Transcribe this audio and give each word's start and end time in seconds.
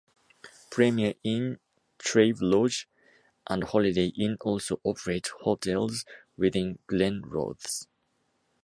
Premier 0.71 1.13
Inn, 1.23 1.59
Travelodge 1.99 2.85
and 3.45 3.63
Holiday 3.63 4.07
Inn 4.17 4.35
also 4.41 4.79
operate 4.83 5.27
hotels 5.41 6.05
within 6.35 6.79
Glenrothes. 6.87 7.85